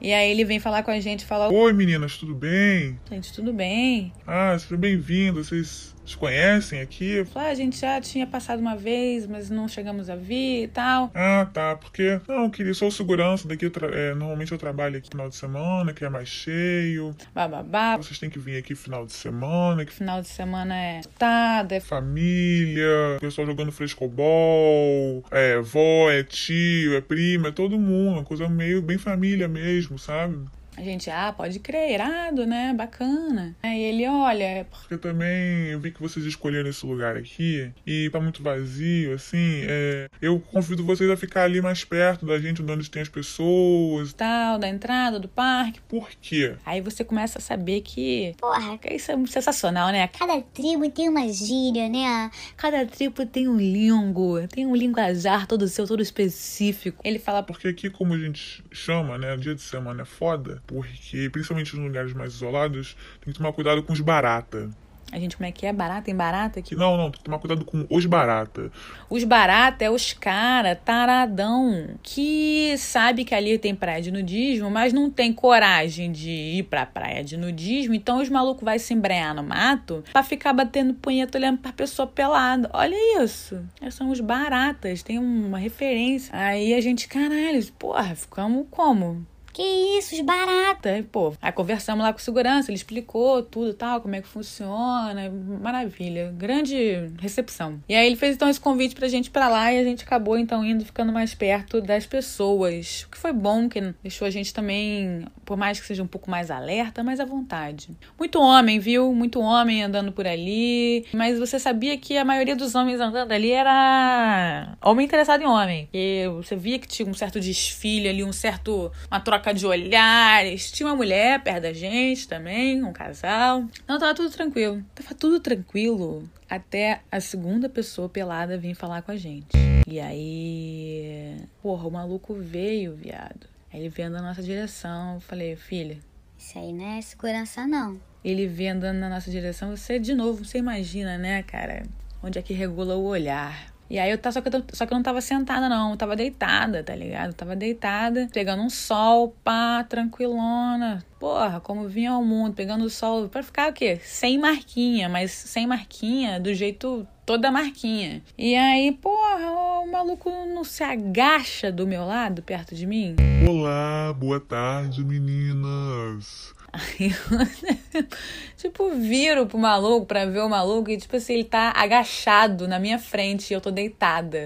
E 0.00 0.12
aí 0.12 0.30
ele 0.30 0.44
vem 0.44 0.60
falar 0.60 0.84
com 0.84 0.90
a 0.90 1.00
gente, 1.00 1.24
fala: 1.24 1.52
Oi 1.52 1.72
meninas, 1.72 2.16
tudo 2.16 2.34
bem? 2.34 2.98
Gente, 3.10 3.32
tudo 3.32 3.52
bem? 3.52 4.12
Ah, 4.26 4.56
sejam 4.58 4.78
bem-vindos. 4.78 5.48
Vocês 5.48 5.91
se 6.04 6.16
conhecem 6.16 6.80
aqui? 6.80 7.24
Ah, 7.34 7.48
a 7.48 7.54
gente 7.54 7.78
já 7.78 8.00
tinha 8.00 8.26
passado 8.26 8.60
uma 8.60 8.76
vez, 8.76 9.26
mas 9.26 9.50
não 9.50 9.68
chegamos 9.68 10.10
a 10.10 10.16
vir 10.16 10.64
e 10.64 10.68
tal. 10.68 11.10
Ah, 11.14 11.48
tá. 11.52 11.76
Porque, 11.76 12.20
não, 12.28 12.50
queria 12.50 12.74
só 12.74 12.86
o 12.86 12.92
segurança 12.92 13.46
daqui. 13.48 13.70
é, 13.92 14.14
normalmente 14.14 14.52
eu 14.52 14.58
trabalho 14.58 14.98
aqui 14.98 15.06
no 15.06 15.12
final 15.12 15.28
de 15.28 15.36
semana, 15.36 15.92
que 15.92 16.04
é 16.04 16.08
mais 16.08 16.28
cheio. 16.28 17.14
Bababá. 17.34 17.96
Vocês 17.96 18.18
têm 18.18 18.30
que 18.30 18.38
vir 18.38 18.56
aqui 18.56 18.74
final 18.74 19.06
de 19.06 19.12
semana, 19.12 19.84
que 19.84 19.92
Final 19.92 20.20
de 20.20 20.28
semana 20.28 20.76
é 20.76 21.00
tada, 21.18 21.76
é 21.76 21.80
família, 21.80 23.18
pessoal 23.20 23.46
jogando 23.46 23.70
frescobol, 23.70 25.24
é 25.30 25.60
vó, 25.60 26.10
é 26.10 26.22
tio, 26.22 26.96
é 26.96 27.00
prima, 27.00 27.48
é 27.48 27.52
todo 27.52 27.78
mundo, 27.78 28.14
uma 28.14 28.24
coisa 28.24 28.48
meio 28.48 28.82
bem 28.82 28.98
família 28.98 29.46
mesmo, 29.46 29.98
sabe? 29.98 30.38
A 30.76 30.82
gente, 30.82 31.10
ah, 31.10 31.32
pode 31.36 31.58
crer, 31.58 31.92
irado, 31.92 32.46
né? 32.46 32.72
Bacana. 32.74 33.54
Aí 33.62 33.80
ele, 33.80 34.06
olha, 34.08 34.66
Porque 34.70 34.96
também 34.96 35.68
eu 35.68 35.78
vi 35.80 35.90
que 35.90 36.00
vocês 36.00 36.24
escolheram 36.24 36.68
esse 36.70 36.84
lugar 36.86 37.16
aqui 37.16 37.70
e 37.86 38.08
tá 38.10 38.20
muito 38.20 38.42
vazio, 38.42 39.14
assim. 39.14 39.62
é, 39.68 40.08
eu 40.20 40.40
convido 40.40 40.84
vocês 40.84 41.10
a 41.10 41.16
ficar 41.16 41.44
ali 41.44 41.60
mais 41.60 41.84
perto 41.84 42.24
da 42.24 42.38
gente, 42.38 42.62
onde 42.62 42.90
tem 42.90 43.02
as 43.02 43.08
pessoas. 43.08 44.12
tal, 44.12 44.58
da 44.58 44.68
entrada 44.68 45.18
do 45.20 45.28
parque. 45.28 45.80
Por 45.88 46.08
quê? 46.20 46.54
Aí 46.64 46.80
você 46.80 47.04
começa 47.04 47.38
a 47.38 47.42
saber 47.42 47.82
que. 47.82 48.34
Porra, 48.38 48.78
Isso 48.90 49.12
é 49.12 49.26
sensacional, 49.26 49.90
né? 49.92 50.08
cada 50.08 50.40
tribo 50.40 50.88
tem 50.90 51.08
uma 51.08 51.28
gíria, 51.28 51.88
né? 51.88 52.30
Cada 52.56 52.86
tribo 52.86 53.26
tem 53.26 53.48
um 53.48 53.56
lingo, 53.56 54.46
tem 54.48 54.66
um 54.66 54.74
linguajar 54.74 55.46
todo 55.46 55.68
seu, 55.68 55.86
todo 55.86 56.02
específico. 56.02 57.00
Ele 57.04 57.18
fala, 57.18 57.42
Porque 57.42 57.68
aqui, 57.68 57.90
como 57.90 58.14
a 58.14 58.18
gente 58.18 58.64
chama, 58.70 59.18
né? 59.18 59.36
Dia 59.36 59.54
de 59.54 59.60
semana 59.62 60.02
é 60.02 60.04
foda, 60.04 60.62
porque 60.72 61.28
principalmente 61.30 61.76
nos 61.76 61.84
lugares 61.84 62.12
mais 62.14 62.32
isolados, 62.32 62.96
tem 63.22 63.32
que 63.32 63.38
tomar 63.38 63.52
cuidado 63.52 63.82
com 63.82 63.92
os 63.92 64.00
barata. 64.00 64.70
a 65.12 65.18
gente, 65.18 65.36
como 65.36 65.46
é 65.46 65.52
que 65.52 65.66
é? 65.66 65.72
Barata 65.74 66.10
em 66.10 66.16
barata 66.16 66.60
aqui? 66.60 66.70
Que 66.70 66.74
não, 66.74 66.96
não, 66.96 67.10
tem 67.10 67.18
que 67.18 67.24
tomar 67.24 67.38
cuidado 67.38 67.66
com 67.66 67.86
os 67.90 68.06
barata. 68.06 68.72
Os 69.10 69.24
barata 69.24 69.84
é 69.84 69.90
os 69.90 70.14
cara 70.14 70.74
taradão 70.74 71.90
que 72.02 72.74
sabe 72.78 73.22
que 73.22 73.34
ali 73.34 73.58
tem 73.58 73.74
praia 73.74 74.00
de 74.00 74.10
nudismo, 74.10 74.70
mas 74.70 74.90
não 74.94 75.10
tem 75.10 75.30
coragem 75.30 76.10
de 76.10 76.30
ir 76.30 76.62
pra 76.62 76.86
praia 76.86 77.22
de 77.22 77.36
nudismo, 77.36 77.92
então 77.92 78.22
os 78.22 78.30
malucos 78.30 78.64
vai 78.64 78.78
se 78.78 78.94
embrenhar 78.94 79.34
no 79.34 79.42
mato 79.42 80.02
pra 80.10 80.22
ficar 80.22 80.54
batendo 80.54 80.94
punheta 80.94 81.36
olhando 81.36 81.58
pra 81.58 81.74
pessoa 81.74 82.06
pelada. 82.06 82.70
Olha 82.72 83.22
isso. 83.22 83.62
Esses 83.82 83.94
são 83.94 84.10
os 84.10 84.20
baratas, 84.20 85.02
tem 85.02 85.18
uma 85.18 85.58
referência. 85.58 86.34
Aí 86.34 86.72
a 86.72 86.80
gente, 86.80 87.06
caralho, 87.06 87.62
porra, 87.78 88.14
ficamos 88.14 88.66
como? 88.70 89.26
Que 89.52 89.62
isso, 89.98 90.14
os 90.14 90.20
baratos. 90.20 90.90
Aí, 90.90 91.02
pô, 91.02 91.34
aí 91.40 91.52
conversamos 91.52 92.04
lá 92.04 92.12
com 92.12 92.18
o 92.18 92.22
segurança, 92.22 92.70
ele 92.70 92.76
explicou 92.76 93.42
tudo 93.42 93.74
tal, 93.74 94.00
como 94.00 94.14
é 94.14 94.22
que 94.22 94.28
funciona, 94.28 95.30
maravilha, 95.60 96.32
grande 96.36 97.10
recepção. 97.18 97.80
E 97.88 97.94
aí 97.94 98.06
ele 98.06 98.16
fez 98.16 98.34
então 98.34 98.48
esse 98.48 98.60
convite 98.60 98.94
pra 98.94 99.08
gente 99.08 99.26
ir 99.26 99.30
pra 99.30 99.48
lá 99.48 99.72
e 99.72 99.78
a 99.78 99.84
gente 99.84 100.04
acabou 100.04 100.38
então 100.38 100.64
indo 100.64 100.84
ficando 100.84 101.12
mais 101.12 101.34
perto 101.34 101.80
das 101.80 102.06
pessoas, 102.06 103.04
o 103.06 103.10
que 103.10 103.18
foi 103.18 103.32
bom, 103.32 103.68
que 103.68 103.94
deixou 104.02 104.26
a 104.26 104.30
gente 104.30 104.54
também, 104.54 105.26
por 105.44 105.56
mais 105.56 105.78
que 105.78 105.86
seja 105.86 106.02
um 106.02 106.06
pouco 106.06 106.30
mais 106.30 106.50
alerta, 106.50 107.02
mais 107.02 107.20
à 107.20 107.24
vontade. 107.24 107.90
Muito 108.18 108.40
homem, 108.40 108.78
viu? 108.78 109.12
Muito 109.12 109.40
homem 109.40 109.82
andando 109.82 110.12
por 110.12 110.26
ali, 110.26 111.06
mas 111.12 111.38
você 111.38 111.58
sabia 111.58 111.96
que 111.98 112.16
a 112.16 112.24
maioria 112.24 112.56
dos 112.56 112.74
homens 112.74 113.00
andando 113.00 113.32
ali 113.32 113.50
era 113.50 114.76
homem 114.82 115.04
interessado 115.04 115.42
em 115.42 115.46
homem. 115.46 115.88
E 115.92 116.26
você 116.36 116.56
via 116.56 116.78
que 116.78 116.88
tinha 116.88 117.08
um 117.08 117.14
certo 117.14 117.38
desfile 117.38 118.08
ali, 118.08 118.24
um 118.24 118.32
certo 118.32 118.90
uma 119.10 119.20
troca 119.20 119.41
de 119.50 119.66
olhares. 119.66 120.70
Tinha 120.70 120.88
uma 120.88 120.94
mulher 120.94 121.42
perto 121.42 121.62
da 121.62 121.72
gente 121.72 122.28
também, 122.28 122.84
um 122.84 122.92
casal. 122.92 123.64
Não, 123.88 123.98
tava 123.98 124.14
tudo 124.14 124.30
tranquilo. 124.30 124.84
Tava 124.94 125.14
tudo 125.14 125.40
tranquilo 125.40 126.28
até 126.48 127.00
a 127.10 127.18
segunda 127.18 127.68
pessoa 127.68 128.08
pelada 128.08 128.58
vir 128.58 128.74
falar 128.74 129.02
com 129.02 129.10
a 129.10 129.16
gente. 129.16 129.56
E 129.88 129.98
aí, 129.98 131.36
porra, 131.62 131.88
o 131.88 131.90
maluco 131.90 132.34
veio, 132.34 132.94
viado. 132.94 133.48
Aí 133.72 133.80
ele 133.80 133.88
veio 133.88 134.08
andando 134.08 134.22
na 134.22 134.28
nossa 134.28 134.42
direção. 134.42 135.14
Eu 135.14 135.20
falei, 135.20 135.56
filha, 135.56 135.98
Isso 136.38 136.58
aí 136.58 136.72
não 136.72 136.98
é 136.98 137.00
segurança, 137.00 137.66
não. 137.66 137.98
ele 138.22 138.46
vem 138.46 138.70
andando 138.70 138.98
na 138.98 139.08
nossa 139.08 139.30
direção, 139.30 139.74
você, 139.74 139.98
de 139.98 140.14
novo, 140.14 140.44
você 140.44 140.58
imagina, 140.58 141.16
né, 141.18 141.42
cara? 141.42 141.82
Onde 142.22 142.38
é 142.38 142.42
que 142.42 142.52
regula 142.52 142.94
o 142.96 143.04
olhar. 143.04 143.71
E 143.92 143.98
aí 143.98 144.10
eu 144.10 144.16
tava, 144.16 144.32
só 144.32 144.40
que 144.40 144.48
eu, 144.48 144.64
só 144.72 144.86
que 144.86 144.92
eu 144.94 144.96
não 144.96 145.02
tava 145.02 145.20
sentada, 145.20 145.68
não. 145.68 145.90
Eu 145.90 145.96
tava 145.98 146.16
deitada, 146.16 146.82
tá 146.82 146.94
ligado? 146.94 147.26
Eu 147.26 147.34
tava 147.34 147.54
deitada, 147.54 148.26
pegando 148.32 148.62
um 148.62 148.70
sol, 148.70 149.36
pá, 149.44 149.84
tranquilona. 149.84 151.04
Porra, 151.20 151.60
como 151.60 151.86
vinha 151.86 152.12
ao 152.12 152.24
mundo, 152.24 152.54
pegando 152.54 152.86
o 152.86 152.88
sol. 152.88 153.28
Pra 153.28 153.42
ficar 153.42 153.68
o 153.70 153.74
quê? 153.74 154.00
Sem 154.02 154.38
marquinha, 154.38 155.10
mas 155.10 155.30
sem 155.30 155.66
marquinha, 155.66 156.40
do 156.40 156.54
jeito 156.54 157.06
toda 157.26 157.52
marquinha. 157.52 158.22
E 158.38 158.54
aí, 158.54 158.92
porra, 158.92 159.50
o 159.82 159.92
maluco 159.92 160.30
não 160.30 160.64
se 160.64 160.82
agacha 160.82 161.70
do 161.70 161.86
meu 161.86 162.06
lado, 162.06 162.40
perto 162.40 162.74
de 162.74 162.86
mim. 162.86 163.14
Olá, 163.46 164.10
boa 164.14 164.40
tarde, 164.40 165.04
meninas. 165.04 166.54
Aí 166.72 167.10
eu, 167.10 168.06
tipo, 168.56 168.90
viro 168.90 169.46
pro 169.46 169.58
maluco 169.58 170.06
pra 170.06 170.24
ver 170.24 170.40
o 170.40 170.48
maluco 170.48 170.90
e, 170.90 170.96
tipo 170.96 171.16
assim, 171.16 171.34
ele 171.34 171.44
tá 171.44 171.72
agachado 171.76 172.66
na 172.66 172.78
minha 172.78 172.98
frente 172.98 173.50
e 173.50 173.54
eu 173.54 173.60
tô 173.60 173.70
deitada. 173.70 174.44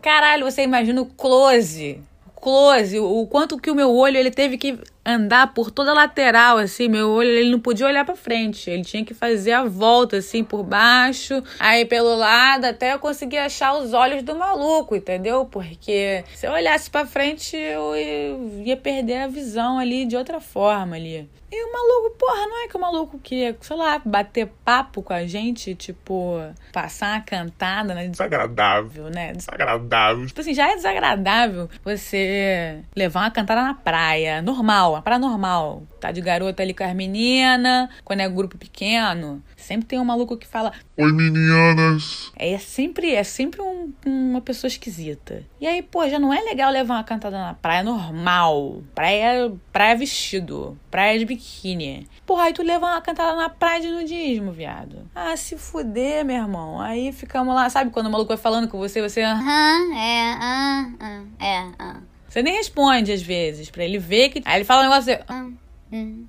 Caralho, 0.00 0.44
você 0.44 0.62
imagina 0.62 1.02
o 1.02 1.06
close. 1.06 2.00
O 2.26 2.40
Close, 2.40 2.98
o 2.98 3.26
quanto 3.26 3.58
que 3.58 3.70
o 3.70 3.74
meu 3.74 3.90
olho 3.94 4.16
ele 4.16 4.30
teve 4.30 4.56
que 4.58 4.78
andar 5.04 5.52
por 5.52 5.70
toda 5.70 5.90
a 5.90 5.94
lateral, 5.94 6.58
assim, 6.58 6.88
meu 6.88 7.10
olho 7.10 7.28
ele 7.28 7.50
não 7.50 7.58
podia 7.60 7.86
olhar 7.86 8.04
pra 8.04 8.14
frente, 8.16 8.70
ele 8.70 8.84
tinha 8.84 9.04
que 9.04 9.12
fazer 9.14 9.52
a 9.52 9.64
volta, 9.64 10.18
assim, 10.18 10.44
por 10.44 10.62
baixo, 10.62 11.42
aí 11.58 11.84
pelo 11.84 12.14
lado, 12.14 12.64
até 12.66 12.92
eu 12.94 12.98
conseguir 12.98 13.38
achar 13.38 13.74
os 13.74 13.92
olhos 13.92 14.22
do 14.22 14.34
maluco, 14.36 14.94
entendeu? 14.94 15.44
Porque 15.46 16.24
se 16.34 16.46
eu 16.46 16.52
olhasse 16.52 16.90
pra 16.90 17.04
frente, 17.06 17.56
eu 17.56 17.96
ia- 17.96 18.62
ia 18.66 18.76
perder 18.76 19.22
a 19.22 19.28
visão 19.28 19.78
ali 19.78 20.04
de 20.04 20.16
outra 20.16 20.40
forma 20.40 20.96
ali. 20.96 21.28
E 21.54 21.64
o 21.66 21.70
maluco, 21.70 22.16
porra, 22.16 22.46
não 22.46 22.64
é 22.64 22.68
que 22.68 22.76
o 22.78 22.80
maluco 22.80 23.18
queria, 23.18 23.54
sei 23.60 23.76
lá, 23.76 24.00
bater 24.02 24.46
papo 24.64 25.02
com 25.02 25.12
a 25.12 25.26
gente, 25.26 25.74
tipo, 25.74 26.40
passar 26.72 27.16
uma 27.16 27.20
cantada, 27.20 27.92
né? 27.94 28.08
Desagradável. 28.08 29.10
né? 29.10 29.34
Desagradável. 29.34 30.26
Tipo 30.26 30.40
assim, 30.40 30.54
já 30.54 30.70
é 30.72 30.76
desagradável 30.76 31.68
você 31.84 32.78
levar 32.96 33.20
uma 33.20 33.30
cantada 33.30 33.60
na 33.62 33.74
praia, 33.74 34.40
normal, 34.40 34.91
uma 34.94 35.02
praia 35.02 35.18
normal. 35.18 35.82
Tá 36.00 36.10
de 36.12 36.20
garota 36.20 36.62
ali 36.62 36.74
com 36.74 36.84
as 36.84 36.94
meninas, 36.94 37.88
quando 38.04 38.20
é 38.20 38.28
grupo 38.28 38.56
pequeno, 38.58 39.42
sempre 39.56 39.86
tem 39.86 39.98
um 39.98 40.04
maluco 40.04 40.36
que 40.36 40.46
fala. 40.46 40.72
Oi, 40.96 41.12
meninas. 41.12 42.30
É 42.36 42.58
sempre, 42.58 43.14
é 43.14 43.22
sempre 43.24 43.60
um- 43.60 43.92
uma 44.04 44.40
pessoa 44.40 44.68
esquisita. 44.68 45.42
E 45.60 45.66
aí, 45.66 45.82
pô, 45.82 46.08
já 46.08 46.18
não 46.18 46.32
é 46.32 46.40
legal 46.40 46.70
levar 46.70 46.94
uma 46.94 47.04
cantada 47.04 47.38
na 47.38 47.54
praia 47.54 47.82
normal. 47.82 48.82
Praia, 48.94 49.52
praia 49.72 49.96
vestido, 49.96 50.78
praia 50.90 51.18
de 51.18 51.24
biquíni. 51.24 52.06
Porra, 52.26 52.44
aí 52.44 52.52
tu 52.52 52.62
leva 52.62 52.86
uma 52.86 53.00
cantada 53.00 53.36
na 53.36 53.48
praia 53.48 53.80
de 53.80 53.88
nudismo, 53.90 54.52
viado. 54.52 55.08
Ah, 55.14 55.36
se 55.36 55.56
fuder, 55.56 56.24
meu 56.24 56.36
irmão. 56.36 56.80
Aí 56.80 57.12
ficamos 57.12 57.54
lá, 57.54 57.68
sabe 57.70 57.90
quando 57.90 58.06
o 58.06 58.10
maluco 58.10 58.28
vai 58.28 58.36
falando 58.36 58.68
com 58.68 58.78
você, 58.78 59.00
você. 59.00 59.22
Aham, 59.22 59.94
é, 59.94 60.32
ah, 60.40 60.90
ah, 61.00 61.22
é, 61.40 61.58
ah, 61.78 61.96
Você 62.32 62.42
nem 62.42 62.54
responde 62.54 63.12
às 63.12 63.20
vezes, 63.20 63.68
pra 63.68 63.84
ele 63.84 63.98
ver 63.98 64.30
que. 64.30 64.40
Aí 64.46 64.56
ele 64.56 64.64
fala 64.64 64.80
um 64.80 64.84
negócio 64.88 65.12
assim, 65.12 65.22
ah, 65.28 65.50
hum, 65.92 66.26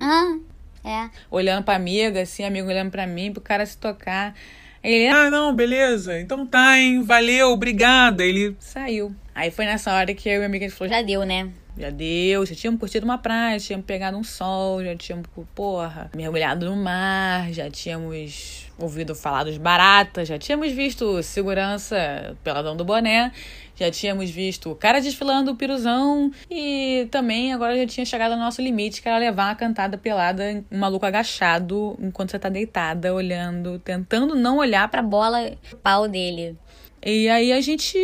ah, 0.00 0.36
é. 0.84 1.10
olhando 1.30 1.62
pra 1.62 1.76
amiga, 1.76 2.22
assim, 2.22 2.42
amigo 2.42 2.66
olhando 2.66 2.90
pra 2.90 3.06
mim, 3.06 3.32
pro 3.32 3.40
cara 3.40 3.64
se 3.64 3.78
tocar. 3.78 4.34
Aí 4.82 4.92
ele 4.92 5.06
Ah, 5.06 5.30
não, 5.30 5.54
beleza. 5.54 6.18
Então 6.18 6.44
tá, 6.44 6.76
hein. 6.76 7.04
Valeu, 7.04 7.50
obrigada. 7.52 8.24
Ele. 8.24 8.56
saiu. 8.58 9.14
Aí 9.32 9.52
foi 9.52 9.64
nessa 9.64 9.94
hora 9.94 10.12
que 10.12 10.28
eu 10.28 10.34
e 10.34 10.36
minha 10.38 10.46
amiga 10.46 10.66
a 10.66 10.68
gente 10.68 10.76
falou: 10.76 10.92
Já 10.92 11.02
deu, 11.02 11.24
né? 11.24 11.48
Já 11.78 11.90
deu, 11.90 12.44
já 12.44 12.54
tínhamos 12.56 12.80
curtido 12.80 13.04
uma 13.04 13.18
praia, 13.18 13.58
tínhamos 13.58 13.86
pegado 13.86 14.16
um 14.16 14.24
sol, 14.24 14.82
já 14.82 14.96
tínhamos, 14.96 15.26
porra, 15.54 16.10
mergulhado 16.14 16.66
no 16.66 16.76
mar, 16.76 17.52
já 17.52 17.70
tínhamos 17.70 18.66
ouvido 18.76 19.14
falar 19.14 19.44
dos 19.44 19.58
baratas, 19.58 20.26
já 20.26 20.38
tínhamos 20.38 20.72
visto 20.72 21.22
segurança 21.22 22.36
peladão 22.42 22.76
do 22.76 22.84
boné, 22.84 23.30
já 23.76 23.90
tínhamos 23.92 24.28
visto 24.28 24.72
o 24.72 24.74
cara 24.74 25.00
desfilando 25.00 25.52
o 25.52 25.56
piruzão 25.56 26.32
e 26.50 27.06
também 27.12 27.52
agora 27.52 27.76
já 27.76 27.86
tinha 27.86 28.04
chegado 28.04 28.32
ao 28.32 28.38
nosso 28.38 28.60
limite, 28.60 29.00
que 29.00 29.08
era 29.08 29.18
levar 29.18 29.46
uma 29.46 29.54
cantada 29.54 29.96
pelada, 29.96 30.64
um 30.70 30.78
maluco 30.78 31.06
agachado 31.06 31.96
enquanto 32.00 32.32
você 32.32 32.40
tá 32.40 32.48
deitada, 32.48 33.14
olhando, 33.14 33.78
tentando 33.78 34.34
não 34.34 34.58
olhar 34.58 34.88
Pra 34.88 35.02
bola, 35.02 35.52
pau 35.82 36.08
dele. 36.08 36.56
E 37.04 37.28
aí 37.28 37.52
a 37.52 37.60
gente, 37.60 37.96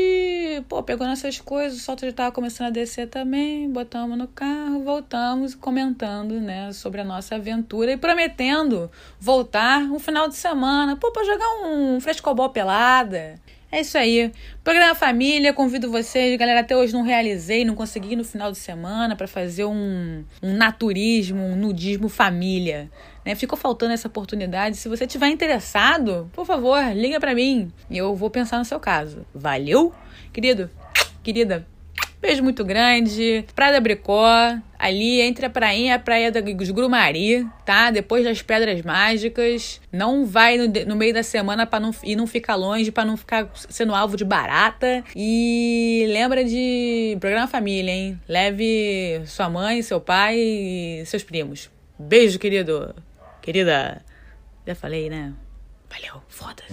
pô, 0.69 0.83
pegou 0.83 1.07
nossas 1.07 1.41
coisas, 1.41 1.81
o 1.81 1.83
sol 1.83 1.97
já 2.01 2.13
tava 2.13 2.33
começando 2.33 2.69
a 2.69 2.71
descer 2.71 3.09
também, 3.09 3.69
botamos 3.69 4.17
no 4.17 4.29
carro, 4.29 4.85
voltamos 4.85 5.55
comentando, 5.55 6.41
né, 6.41 6.73
sobre 6.73 7.01
a 7.01 7.05
nossa 7.05 7.35
aventura 7.35 7.93
e 7.93 7.97
prometendo 7.97 8.91
voltar 9.19 9.81
um 9.83 9.99
final 9.99 10.29
de 10.29 10.37
semana, 10.37 10.97
pô, 10.97 11.11
pra 11.11 11.25
jogar 11.25 11.67
um 11.67 12.01
frescobol 12.01 12.51
pelada. 12.51 13.41
É 13.75 13.81
isso 13.81 13.99
aí. 13.99 14.31
Programa 14.63 14.95
Família, 14.95 15.53
convido 15.53 15.91
vocês. 15.91 16.39
Galera, 16.39 16.61
até 16.61 16.77
hoje 16.77 16.93
não 16.93 17.03
realizei, 17.03 17.65
não 17.65 17.75
consegui 17.75 18.15
no 18.15 18.23
final 18.23 18.53
de 18.53 18.57
semana 18.57 19.17
para 19.17 19.27
fazer 19.27 19.65
um, 19.65 20.23
um 20.41 20.53
naturismo, 20.53 21.43
um 21.43 21.57
nudismo 21.57 22.09
família. 22.09 22.89
Né? 23.25 23.35
Ficou 23.35 23.59
faltando 23.59 23.93
essa 23.93 24.07
oportunidade. 24.07 24.77
Se 24.77 24.89
você 24.89 25.09
tiver 25.09 25.27
interessado, 25.27 26.31
por 26.33 26.47
favor, 26.47 26.81
liga 26.95 27.19
para 27.19 27.35
mim 27.35 27.73
eu 27.91 28.15
vou 28.15 28.31
pensar 28.31 28.59
no 28.59 28.65
seu 28.65 28.79
caso. 28.79 29.27
Valeu? 29.35 29.93
Querido, 30.33 30.71
querida, 31.25 31.67
Beijo 32.25 32.43
muito 32.43 32.65
grande. 32.65 33.45
Praia 33.55 33.75
da 33.75 33.81
Bricó, 33.81 34.57
ali 34.79 35.21
entre 35.21 35.45
a 35.45 35.51
prainha 35.51 35.89
e 35.89 35.95
a 35.95 35.99
praia 35.99 36.33
da 36.33 36.41
Grumari, 36.41 37.47
tá? 37.67 37.91
Depois 37.91 38.25
das 38.25 38.41
Pedras 38.41 38.81
Mágicas. 38.81 39.79
Não 39.93 40.25
vai 40.25 40.57
no, 40.57 40.67
no 40.87 40.97
meio 40.97 41.13
da 41.13 41.23
semana 41.23 41.67
para 41.67 41.81
não 41.81 41.95
e 42.03 42.17
não 42.17 42.27
ficar 42.27 42.55
longe 42.55 42.91
para 42.91 43.05
não 43.05 43.19
ficar 43.19 43.51
sendo 43.55 43.95
alvo 43.95 44.17
de 44.17 44.25
barata. 44.25 45.05
E 45.15 46.07
lembra 46.09 46.43
de 46.43 47.15
programa 47.21 47.47
família, 47.47 47.93
hein? 47.93 48.19
Leve 48.27 49.21
sua 49.27 49.51
mãe, 49.51 49.83
seu 49.83 50.01
pai 50.01 50.39
e 50.39 51.03
seus 51.05 51.23
primos. 51.23 51.69
Beijo, 51.99 52.39
querido. 52.39 52.95
Querida. 53.43 54.03
Já 54.67 54.75
falei, 54.75 55.11
né? 55.11 55.35
Valeu, 55.91 56.23
foda-se. 56.29 56.73